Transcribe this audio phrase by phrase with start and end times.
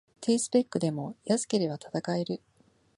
[0.19, 2.41] 低スペックでも安ければ戦える